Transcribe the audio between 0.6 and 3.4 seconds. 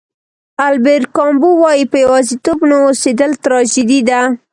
البر کامو وایي په یوازېتوب نه اوسېدل